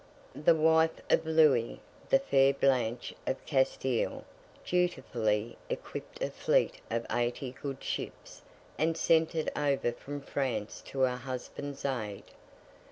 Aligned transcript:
The 0.33 0.55
wife 0.55 0.99
of 1.11 1.27
Louis, 1.27 1.79
the 2.09 2.17
fair 2.17 2.55
Blanche 2.55 3.13
of 3.27 3.37
Castile, 3.45 4.23
dutifully 4.65 5.59
equipped 5.69 6.23
a 6.23 6.31
fleet 6.31 6.81
of 6.89 7.05
eighty 7.11 7.51
good 7.61 7.83
ships, 7.83 8.41
and 8.79 8.97
sent 8.97 9.35
it 9.35 9.51
over 9.55 9.91
from 9.91 10.21
France 10.21 10.81
to 10.87 11.01
her 11.01 11.17
husband's 11.17 11.85
aid. 11.85 12.23